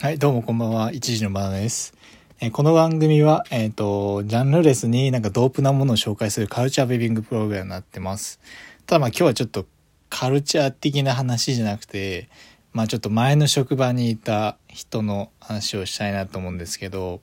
[0.00, 0.92] はい、どうもこんばんは。
[0.92, 1.92] 一時のバナナです。
[2.38, 8.38] えー、この番組は、えっ、ー、と、ジャンルレスになんかドープなものを紹介するカルチャーベビングプログラムになってます。
[8.86, 9.66] ただまあ今日はちょっと
[10.08, 12.28] カルチャー的な話じゃなくて、
[12.72, 17.20] まあちょっと前の職場にいた人の話をしたいなと思うんですけど、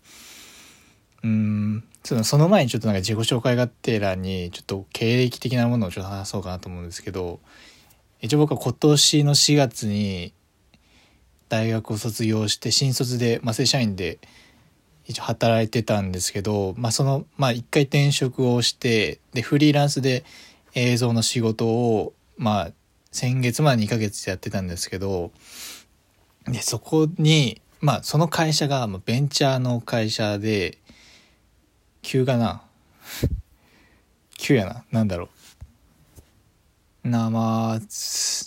[1.23, 7.39] うん、そのその前にちょっとなんか自己紹介がてらにちょっと経歴的なものをちょっと話そうかなと思うんですけど、
[8.19, 10.33] 一応僕は今年の4月に
[11.49, 14.19] 大学を卒業して新卒で、まあ、正社員で
[15.05, 20.23] 一応働いてたんですけど、まあ、その、まあ、一回転職をしてでフリーランスで
[20.73, 22.71] 映像の仕事を、まあ、
[23.11, 25.31] 先月まで2ヶ月やってたんですけど
[26.47, 30.77] でそこに、まあ、その会社がベンチャーの会社で
[32.01, 32.63] 急かな？
[34.37, 34.83] 急やな？
[34.91, 35.29] なんだろ
[37.03, 37.09] う？
[37.09, 37.79] なまあ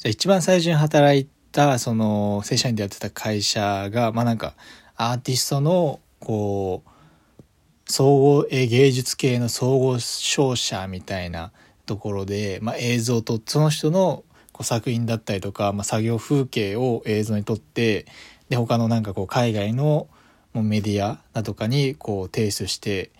[0.04, 4.54] 一番最初に働いてたその正社員でやってた会社がまあなんか
[4.96, 6.90] アーティストのこう
[7.90, 11.52] 総合芸術系の総合商社みたいな
[11.86, 18.06] ところで、まあ、映像とその人のこう作品だったりとか、まあ、作業風景を映像に撮って
[18.50, 20.08] で他のなんかこう海外の
[20.52, 23.10] もうメディアだとかにこう提出して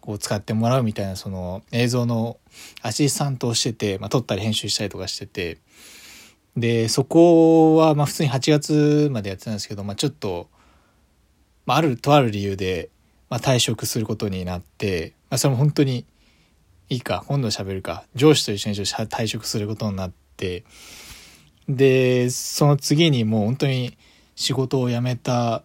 [0.00, 2.38] こう使ってもらうみたいなその映像の
[2.82, 5.58] アシスタントをしてて、まあ、撮ったり編集したりとかしてて
[6.56, 10.48] で、そこは、まあ普通に8月までやってたんですけど、まあちょっと、
[11.66, 12.90] まあある、とある理由で、
[13.30, 16.04] まあ退職することになって、まあそれも本当に、
[16.88, 20.64] いいか、今度喋るか、上司と一緒に退職することになって、
[21.68, 23.98] で、その次にもう本当に
[24.34, 25.62] 仕事を辞めた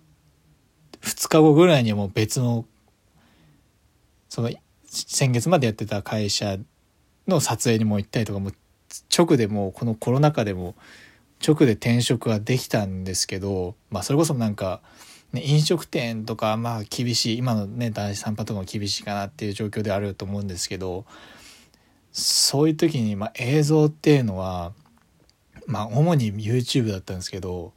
[1.02, 2.66] 2日後ぐらいにもう別の、
[4.30, 4.50] その、
[4.86, 6.58] 先月までやってた会社
[7.28, 8.52] の撮影にも行ったりとかも
[9.16, 10.76] 直でもこのコロナ禍でも
[11.46, 14.82] 直で転職ができたんですけど、まあ、それこそなんか、
[15.34, 21.06] ね、飲食店とかまあ厳しい今のね男子散歩とかも厳しいかなっていう状況であると思うんですけど
[22.14, 24.72] そういう時にまあ映像っていうのは
[25.66, 27.74] まあ主に YouTube だったんですけど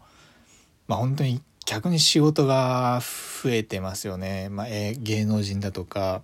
[0.86, 3.00] まあ本当に逆に仕事が
[3.42, 6.22] 増えてますよね、まあ、芸能人だとか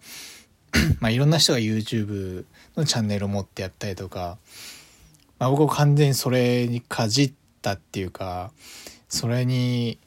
[1.01, 2.45] まあいろんな人が YouTube
[2.77, 4.39] のチャンネルを持ってやったりとか
[5.43, 7.33] まあ、僕は完全にそれにかじっ
[7.63, 8.53] たっていうか
[9.09, 9.99] それに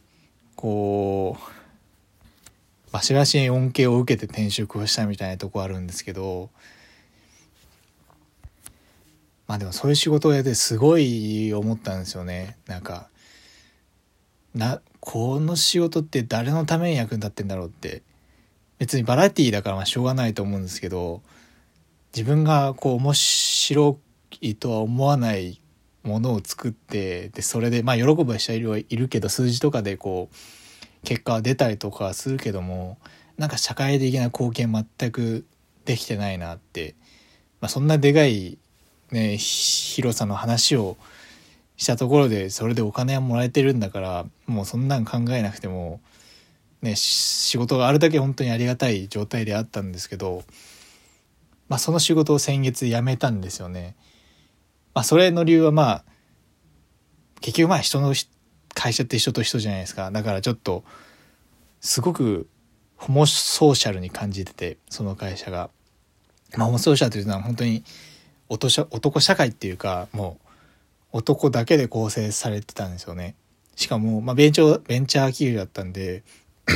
[0.56, 6.50] こうバシバシに恩恵を受けて転職をしたみたいなとこあるんですけど
[9.46, 12.56] まあでもそういう仕事をやってすごい思ったんですよね。
[12.66, 13.10] なんか
[14.54, 18.04] なこの仕事って誰のために役に立ってんだろうって。
[18.78, 21.22] 別にバラエティーだからまあしょうがないと思うんですけど
[22.14, 24.00] 自分がこう面白
[24.42, 25.62] いとは思わない
[26.04, 30.36] ものを作ってでそれでまあ喜ぶ人はいるけど数字とかでこう
[31.06, 32.98] 結果は出たりとかするけども
[33.38, 35.46] なんか社会的な貢献全く
[35.86, 36.96] できてないなって、
[37.62, 38.58] まあ、そんなでかい、
[39.12, 40.98] ね、広さの話を
[41.78, 46.00] したところでそれでお金はもらえてるんだからもうそんなん考えなくても、
[46.82, 50.44] ね、仕事があるだけ本当にありがたい状態であったんですけど、
[51.68, 53.96] まあ、その仕事を先月辞めたんですよね。
[54.96, 56.06] まあ、それの理由はまあ、
[57.42, 58.16] 結局まあ人の
[58.74, 60.10] 会社って人と人じゃないですか。
[60.10, 60.84] だからちょっと、
[61.82, 62.48] すごく
[62.96, 65.70] ホモソーシャルに感じてて、その会社が。
[66.56, 67.84] まあ、ホモソーシャルというのは本当に
[68.48, 70.40] 男社会っていうか、も
[71.12, 73.36] う男だけで構成されてたんですよね。
[73.76, 76.24] しかも、まあ、ベンチャー、ベンチャー企業だったんで、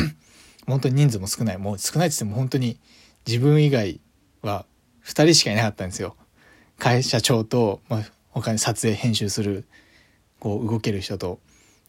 [0.68, 1.58] 本当に人数も少ない。
[1.58, 2.78] もう少ないって言っても本当に
[3.26, 4.02] 自分以外
[4.42, 4.66] は
[5.06, 6.18] 2人しかいなかったんですよ。
[6.80, 9.66] 会社長と、まあ、他に撮影編集する
[10.40, 11.40] こう動ける人と。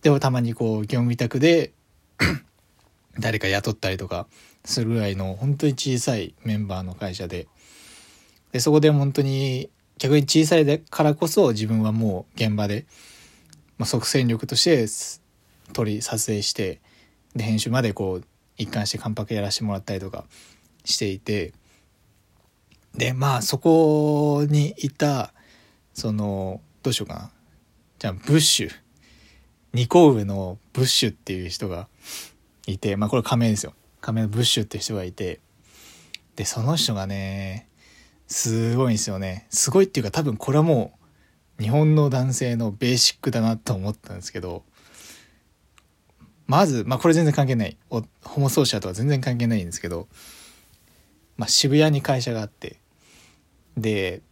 [0.03, 1.73] でもたまにこう業務委託で
[3.19, 4.27] 誰か雇ったりとか
[4.65, 7.47] するぐらいの本当に小さいメンバーの会社で。
[8.53, 12.87] でそこで本当に逆に小さいからこそ自分はもう現場で、
[13.79, 14.87] まあ、即戦力として
[15.73, 16.81] 撮り撮影して
[17.37, 18.25] で編集までこう
[18.57, 20.25] 一貫して関白やらせてもらったりとか
[20.85, 21.53] していて
[22.95, 25.33] でまあそこにいた
[25.95, 27.31] そのどうしようかな。
[27.99, 28.71] じゃあブッシュ。
[29.75, 31.87] 2個上のブッシュっていう人が
[32.67, 33.75] いてまあこれ仮名ですよ。
[34.01, 35.41] 仮名のブッシュって人がいて。
[36.37, 37.69] でその人がね
[38.27, 39.47] すごいんですよね。
[39.51, 40.93] すごいっていうか多分これはも
[41.59, 44.65] う日本の男性のベーシックだなと思ったんですけど。
[46.47, 47.77] まずまあこれ全然関係ない。
[47.89, 50.09] ホモソーシャとは全然関係ないんですけど。
[51.37, 52.80] まあ、渋谷に会社があって。
[53.77, 54.23] で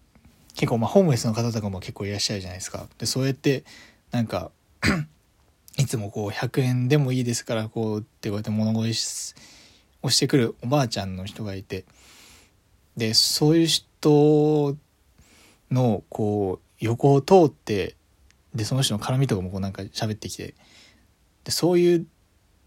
[0.55, 2.87] 結構まあホームレスの方とかも結構いらっしゃるじゃないですか。
[2.99, 3.64] でそうやって
[4.11, 4.50] なんか
[5.79, 9.35] いつもこう100円でもいいですからこうってこうやって物乞い
[10.02, 11.85] をしてくるおばあちゃんの人がいて。
[12.96, 14.76] でそういう人
[15.70, 17.94] のこう横を通って
[18.56, 20.55] でその人の絡みとかもこうなんか喋ってきて。
[21.44, 22.06] でそういう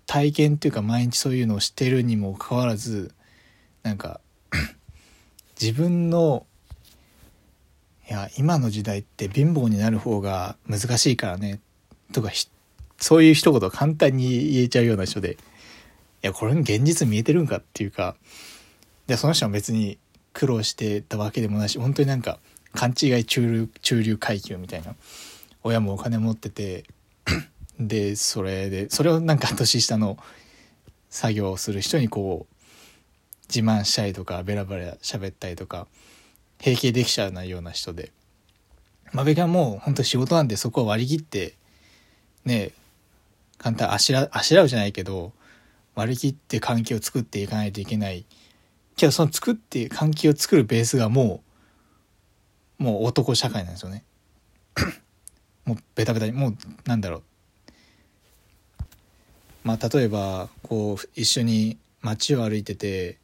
[0.08, 3.14] 体験っていうか毎日そういうのをしてるにもかかわらず
[3.84, 4.20] なんか
[5.62, 6.46] 自分の
[8.12, 11.62] いや今の時代って貧乏になる方が難しいからね。
[12.12, 12.30] とか
[12.98, 15.36] そういう一言簡単に言えちゃうような人で。
[15.36, 15.38] い
[16.24, 18.18] やこれに現実見えてるんかっていうか。
[19.08, 19.98] でその人は別に
[20.34, 22.40] 苦労してたわけでもないし本当になんか
[22.74, 24.94] 勘違い中流中流階級みたいな。
[25.64, 26.84] 親もお金持ってて。
[27.80, 30.18] でそれでそれをなんか年下の。
[31.10, 32.56] 作業をする人にこう
[33.54, 35.88] 自慢したりとかベラベラ喋ったりとか。
[36.62, 38.12] 平気できちゃうような人で。
[39.12, 41.56] まあべはもう本当仕事なんでそこを割り切って
[42.46, 42.72] ね
[43.58, 45.34] 簡単あしらあしらうじゃないけど
[45.96, 48.26] 割り切って関係を作っていかないといけない。
[48.96, 51.42] けどその作って関係を作るベースがも
[52.80, 54.04] うもう男社会なんですよね。
[55.66, 57.24] もうベタベタにもうなんだろう。
[59.64, 63.20] まあ例えばこう一緒に街を歩いてて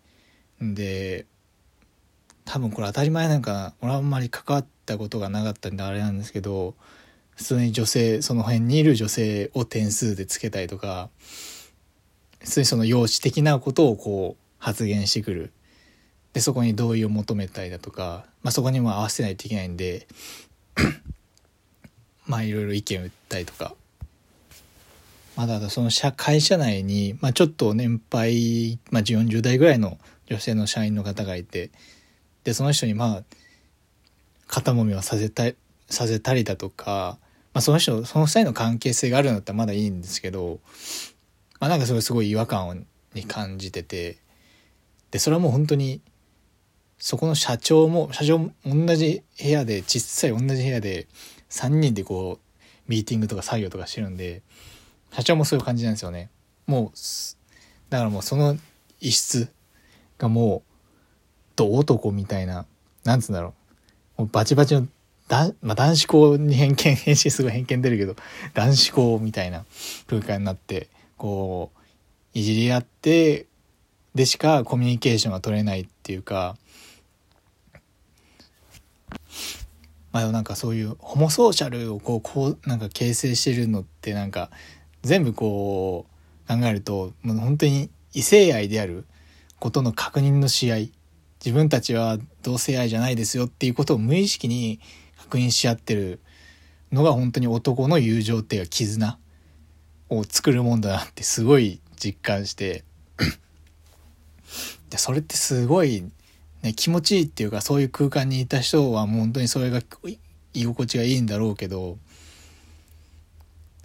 [0.60, 1.26] で
[2.48, 6.76] 多分これ当たり前なんか俺はあんまり関わったことがなかったんであれなんですけど
[7.36, 11.10] 普通に女性その辺にいる女性を点数でつけたりとか
[12.40, 15.52] 普通にその容姿的なことをこう発言してくる。
[16.34, 20.08] でそこに同意を求めたりだとか、まあ、そこにも合わせないといけないんで
[22.28, 23.76] まあいろいろ意見を言ったりとか。
[25.36, 31.70] まだその社会社内に、まあ、ちょっと年配、まあ、40代ぐらいの女性の社員の方がいて
[32.48, 33.24] でその人にまあ
[34.48, 35.44] 肩もみをさせた
[35.90, 37.18] させたりだとか、
[37.54, 40.62] まあ、その人その2人の関係性があるんだったらまだいいんですけど、
[41.60, 42.76] まあ、なんかそれすごい違和感を
[43.14, 44.20] に感じてて
[45.12, 46.00] でそれはもう本当に
[46.98, 51.08] そこの社長も社長も同じ部屋で小さい同じ部屋で
[51.50, 54.42] 3人でこうミーティングとか作業とかしてるんで
[55.12, 56.30] 社長もそういう感じなんですよね。
[56.66, 56.98] もう、
[57.90, 58.56] だからもうその
[59.02, 59.50] 一室
[60.18, 60.64] がも
[61.66, 62.66] う、ど男みたいな、
[63.04, 63.54] なんつうんだろ
[64.18, 64.22] う。
[64.22, 64.88] もうバチバチの、
[65.28, 68.16] だまあ、男子校に偏見、変身すごい偏見出るけど、
[68.54, 69.66] 男子校みたいな
[70.08, 71.80] 空間になって、こう、
[72.38, 73.48] いじり合って、
[74.16, 76.58] でしかコミュニケーションが取れないっていうか、
[80.12, 84.50] まあなんかそういうホモソーシャルをこう、こう、なんか形成してるのってなんか、
[85.04, 89.06] 全部こう考えるともう本当に異性愛である
[89.60, 90.76] ことの確認の試合
[91.44, 94.80] 自分たちは同性愛じゃないですよっていうことを無意識に
[95.18, 96.20] 確認し合ってる
[96.92, 99.18] のが本当に男の友情っていうか絆
[100.10, 102.84] を作るもんだなってすごい実感して
[104.90, 106.10] でそれってすごい、
[106.62, 109.82] ね、気持ちいいっていうかそういう空間にいた人はもう本当にそれが
[110.54, 111.98] 居心地がいいんだろうけど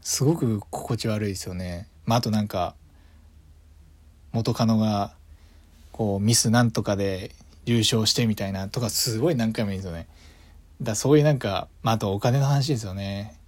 [0.00, 1.88] すごく心地悪いですよね。
[2.06, 2.74] まあ、あとなんか
[4.32, 5.14] 元カノが
[5.92, 7.32] こうミスなんとかで
[7.64, 10.08] 優勝してみたいなとかすごい何回もいいんですよね。
[10.80, 13.38] だそういうなんか、まあ、あとお金の話ですよね。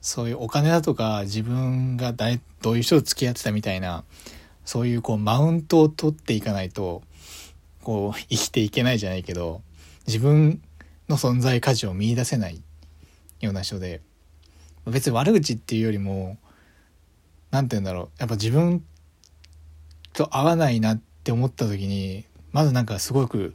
[0.00, 4.04] そういうお金だとか自分が誰どういう人と付き合ってたみたいな
[4.64, 7.02] そういうこうマウントを取っていかないと
[7.82, 9.60] こう生きていけないじゃないけど
[10.06, 10.62] 自分
[11.08, 12.62] の存在価値を見いだせない
[13.40, 14.00] ような人で
[14.86, 16.38] 別に悪口っていうよりも
[17.50, 18.84] 何て言うんだろうやっぱ自分
[20.12, 23.54] と合わないなって思った時にまずなんかすごく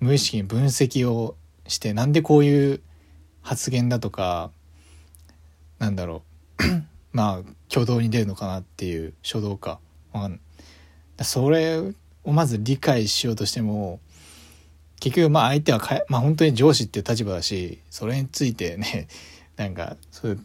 [0.00, 2.80] 無意識に分析をしてなんでこういう
[3.42, 4.50] 発言だとか
[5.78, 6.22] なんだろ
[6.58, 6.64] う。
[7.12, 9.80] まあ挙動に出るのかなっていう初動か、
[10.12, 10.30] ま
[11.18, 11.78] あ、それ
[12.24, 14.00] をまず理解しようとしても
[15.00, 19.08] 結局まあ相手はか、まあ、本当に上司っていう立場だしそれについてね
[19.56, 20.40] なんかそういう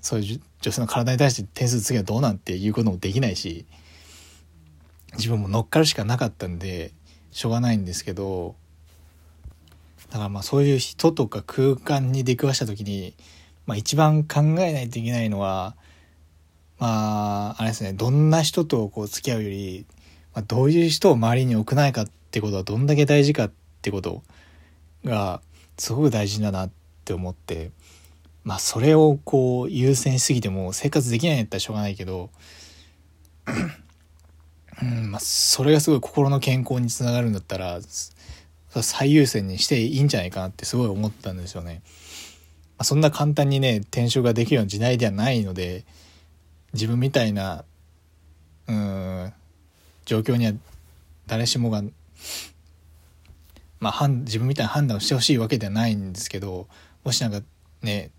[0.00, 3.64] そういう女性の体に対して点数つけるどうなんていうこともできないし
[5.16, 6.92] 自分も乗っかるしかなかったんで
[7.30, 8.54] しょうがないんですけど
[10.10, 13.14] だからまあそういう人とか空間に出くわした時に、
[13.66, 15.74] まあ、一番考えないといけないのは
[16.78, 19.86] まああれですねどんな人とこう付き合うより、
[20.34, 23.52] まあ、どういう人を周りに置くないかってことはどんだけ大事かっ
[23.82, 24.22] てこと
[25.04, 25.40] が
[25.78, 26.70] すごく大事だなっ
[27.04, 27.70] て思って。
[28.44, 32.30] まあそれをこう優先しすぎても生活できないんやったらしょうがないけど、
[34.84, 37.80] うんまあ、それがすごい心の健康につながるんだったら
[38.68, 41.82] 最優先にしていいんじゃないかなってすごい思ったんですよね。
[42.76, 45.84] まあ、そんな簡単にね転職ができるような時代ではないので
[46.72, 47.64] 自分みたいな
[48.66, 49.32] うん
[50.04, 50.52] 状況には
[51.26, 51.82] 誰しもが
[53.78, 56.66] まあ自分みたいな判断をしてほしいわけではないんですけど
[57.04, 57.40] もしなんか
[57.82, 58.10] ね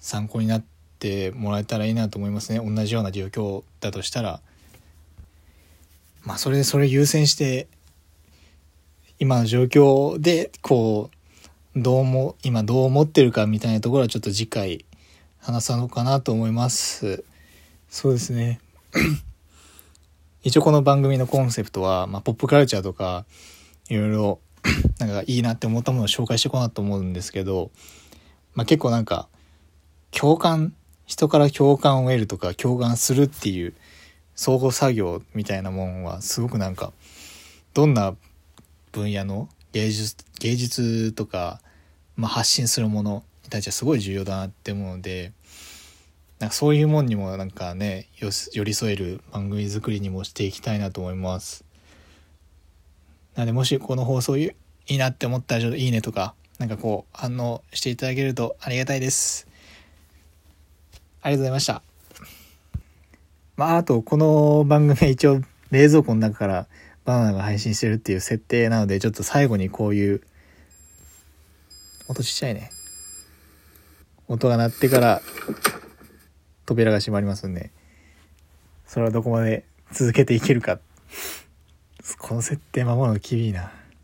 [0.00, 0.64] 参考になっ
[0.98, 4.40] てもらえたらいいなと思いますね同じような状況だとしたら
[6.22, 7.68] まあそれでそれ優先して
[9.18, 11.10] 今の状況でこ
[11.74, 14.84] うどうも今どう思ってるかみたいなところはちょっと次回
[15.38, 17.24] 話さのかなと思います。
[17.88, 18.60] そうですね。
[20.42, 23.26] 一応この番組のコンセプトは、まあ、ポップカルチャーとか
[23.88, 24.40] いろいろ
[24.98, 27.70] なんかいいなって思ったものを紹介していこうなと思うんですけど、
[28.54, 29.28] まあ、結構なんか
[30.10, 30.74] 共感
[31.06, 33.74] 人から共感を得るとか共感するっていう
[34.38, 36.92] 相互作業みたいなもんはすごくなんか
[37.74, 38.14] どんな
[38.92, 41.60] 分野の芸術芸術とか、
[42.14, 45.32] まあ、発信するものに対してはすごい重要だなって思うので
[46.38, 51.64] なんかそういうもんにもなんかね寄り添える番組作りにもしていきたいなと思います。
[53.34, 54.52] なのでもしこの放送い
[54.86, 59.48] いなって思ったらちょっといいねとかなんかこう反応していただけるとありがたいです。
[61.22, 61.87] ありがとうございました。
[63.58, 65.40] まああとこの番組は一応
[65.72, 66.68] 冷蔵庫の中から
[67.04, 70.22] バナナが配信してるっていう設定なのでちょっと最後にこういう
[72.06, 72.70] 音ちっちゃいね。
[74.28, 75.22] 音が鳴ってから
[76.66, 77.72] 扉が閉まりますんで、
[78.86, 80.78] それはどこまで続けていけるか。
[82.20, 83.72] この設定守るの厳いな。